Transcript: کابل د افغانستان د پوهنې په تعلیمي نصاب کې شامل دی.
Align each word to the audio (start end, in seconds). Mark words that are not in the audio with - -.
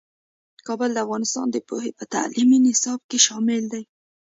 کابل 0.67 0.89
د 0.93 0.97
افغانستان 1.05 1.47
د 1.51 1.57
پوهنې 1.67 1.91
په 1.99 2.03
تعلیمي 2.13 2.57
نصاب 2.65 2.99
کې 3.09 3.17
شامل 3.25 3.63
دی. 3.73 3.83